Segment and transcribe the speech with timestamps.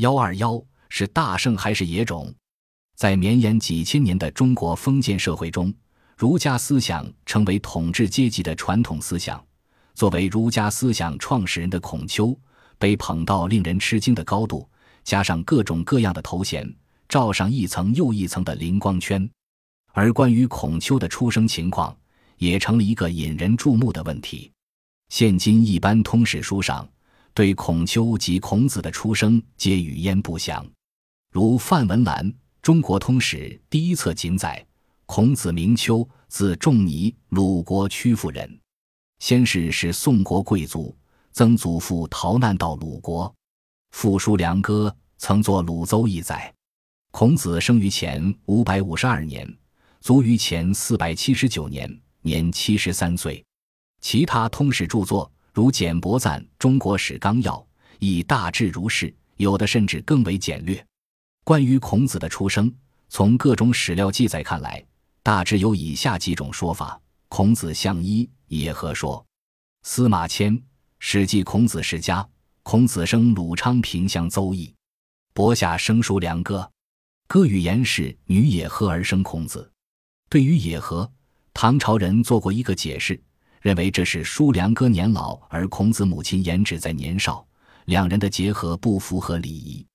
[0.00, 0.58] 幺二幺
[0.88, 2.34] 是大圣还是野种？
[2.96, 5.72] 在绵延几千年的中国封建社会中，
[6.16, 9.44] 儒家思想成为统治阶级的传统思想。
[9.94, 12.34] 作为儒家思想创始人的孔丘，
[12.78, 14.66] 被捧到令人吃惊的高度，
[15.04, 16.66] 加上各种各样的头衔，
[17.06, 19.28] 罩上一层又一层的灵光圈。
[19.92, 21.94] 而关于孔丘的出生情况，
[22.38, 24.50] 也成了一个引人注目的问题。
[25.10, 26.88] 现今一般通史书上
[27.32, 30.66] 对孔丘及孔子的出生皆语焉不详，
[31.32, 32.32] 如范文澜。
[32.62, 34.66] 中国通史第一册仅载，
[35.06, 38.60] 孔子名丘，字仲尼，鲁国曲阜人。
[39.18, 40.94] 先世是宋国贵族，
[41.32, 43.34] 曾祖父逃难到鲁国。
[43.92, 46.52] 父叔良哥曾作《鲁邹》一载。
[47.12, 49.50] 孔子生于前五百五十二年，
[50.02, 53.42] 卒于前四百七十九年，年七十三岁。
[54.02, 57.52] 其他通史著作如简伯赞《中国史纲要》，
[57.98, 60.82] 亦大致如是，有的甚至更为简略。
[61.44, 62.74] 关于孔子的出生，
[63.10, 64.82] 从各种史料记载看来，
[65.22, 69.22] 大致有以下几种说法：孔子相一，野合说。
[69.82, 70.56] 司马迁
[70.98, 72.22] 《史记·孔子世家》：
[72.62, 74.74] 孔子生鲁昌平乡邹邑，
[75.34, 76.72] 伯下生叔良哥，
[77.28, 79.70] 哥与颜氏女野合而生孔子。
[80.30, 81.12] 对于野合，
[81.52, 83.22] 唐朝人做过一个解释，
[83.60, 87.46] 认为这是叔良哥年老，而孔子母亲颜只在年少，
[87.84, 89.86] 两人的结合不符合礼仪。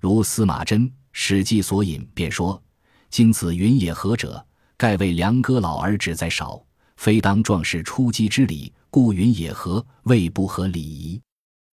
[0.00, 2.62] 如司马真《史记》所引，便说
[3.08, 4.44] ：“今子云也何者？
[4.76, 6.62] 盖为良哥老而子在少，
[6.96, 11.18] 非当壮士出击之礼，故云也何，未不合礼仪。”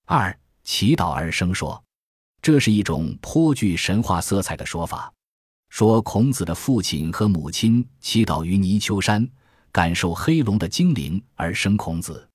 [0.08, 0.33] 二
[0.64, 1.83] 祈祷而生说，
[2.41, 5.11] 这是一种颇具神话色彩的说法。
[5.67, 9.27] 说孔子的父亲和母亲祈祷于泥丘山，
[9.74, 12.30] 感受黑龙的精灵而生孔子。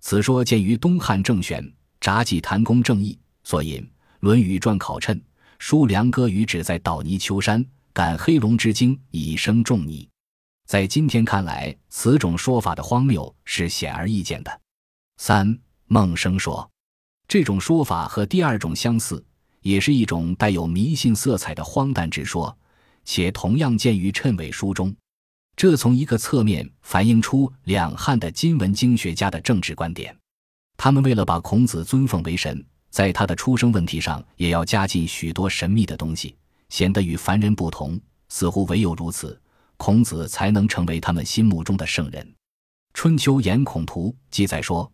[0.00, 1.64] 此说见于东汉郑玄
[1.98, 3.80] 《札记谭公正义》所引。
[4.20, 5.18] 《论语传》考谶
[5.58, 10.06] ：“叔良哥与止在岛泥丘山，感黑龙之精，以生仲尼。”
[10.68, 14.60] 在今天看来，此种说法的荒谬是显而易见的。
[15.16, 16.70] 三孟生说，
[17.26, 19.24] 这种说法和第二种相似，
[19.62, 22.54] 也是一种带有迷信色彩的荒诞之说，
[23.06, 24.94] 且同样见于谶纬书中。
[25.56, 30.16] 这从一个侧面反映出两汉的今文经学家的政治观点，
[30.76, 32.64] 他们为了把孔子尊奉为神。
[32.90, 36.36] 在他的出生问题上，也要加进许多神秘的东西，
[36.68, 38.00] 显得与凡人不同。
[38.28, 39.40] 似乎唯有如此，
[39.76, 42.24] 孔子才能成为他们心目中的圣人。
[42.92, 44.90] 《春秋颜孔图》记载说，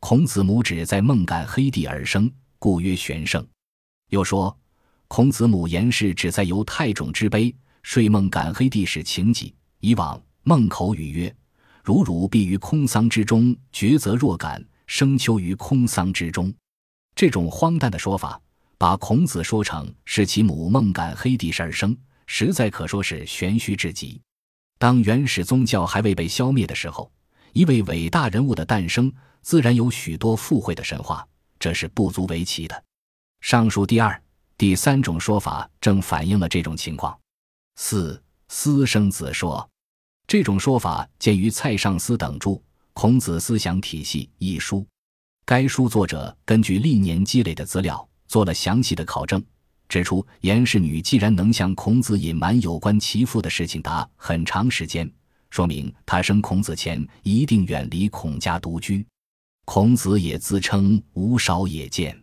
[0.00, 3.46] 孔子母指在孟感黑地而生，故曰玄圣。
[4.08, 4.58] 又说，
[5.08, 9.54] 孔子母颜氏只在由太种之碑，睡孟感黑地是情己。
[9.82, 11.36] 以往孟口语曰
[11.82, 16.54] ：“如汝必于空桑之中，抉择若敢生丘于空桑之中。”
[17.16, 18.40] 这种荒诞的说法，
[18.78, 24.20] 把孔子说成是其母孟秆黑帝而生，实在可说是玄虚至极。
[24.78, 27.10] 当原始宗教还未被消灭的时候，
[27.52, 31.26] 一位伟大人物的诞生，自然有许多附会的神话，
[31.58, 32.84] 这是不足为奇的。
[33.40, 34.22] 上述第二、
[34.56, 37.18] 第三种说法正反映了这种情况。
[37.74, 39.68] 四私生子说，
[40.26, 42.50] 这种说法见于蔡尚思等著
[42.94, 44.86] 《孔子思想体系》一书。
[45.44, 49.44] 该书作者根据历年积累的资料，做了详细的考证，
[49.88, 55.10] 指出颜氏女既然能向孔子隐瞒有关其父的事情达很长时间，
[55.50, 59.04] 说明她生孔子前一定远离孔家独居。
[59.64, 62.18] 孔子也自称无少也见，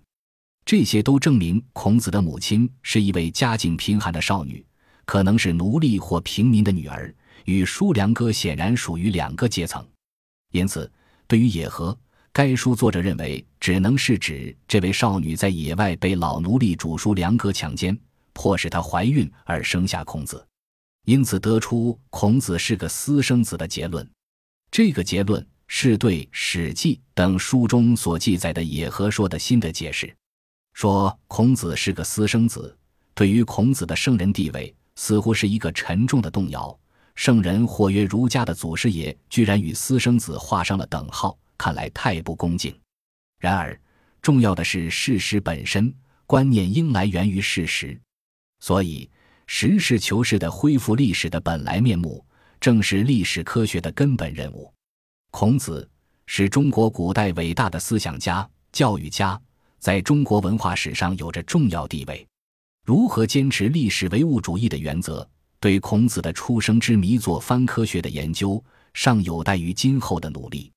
[0.66, 4.66] 这些都证明孔子的母亲是一位家境贫寒的少女，
[5.06, 7.14] 可能是奴隶或平民的女儿，
[7.46, 9.86] 与叔良哥显然属于两个阶层。
[10.52, 10.92] 因此，
[11.28, 11.98] 对于野合。
[12.32, 17.98] 该书作者认为，只能是指这位少女在野外被老奴隶主叔良哥强奸，
[18.34, 20.46] 迫使她怀孕而生下孔子，
[21.06, 24.08] 因此得出孔子是个私生子的结论。
[24.70, 30.16] 这个结论是对《史记》等书中所记载的野合说的新的解释。
[30.74, 32.78] 说孔子是个私生子，
[33.16, 36.80] 对于孔子的圣人地位，似乎是一个沉重的动摇。
[37.20, 41.38] 圣人或曰儒家的祖师爷，居然与私生子画上了等号。
[41.58, 42.74] 看来太不恭敬。
[43.40, 43.78] 然而，
[44.22, 45.94] 重要的是事实本身，
[46.26, 48.00] 观念应来源于事实。
[48.62, 49.10] 所以，
[49.48, 52.26] 实事求是的恢复历史的本来面目，
[52.58, 54.74] 正是历史科学的根本任务。
[55.30, 55.86] 孔子
[56.26, 59.38] 是中国古代伟大的思想家、教育家，
[59.78, 62.26] 在中国文化史上有着重要地位。
[62.86, 65.30] 如何坚持历史唯物主义的原则，
[65.60, 68.64] 对孔子的出生之谜做翻科学的研究，
[68.94, 70.72] 尚有待于今后的努力。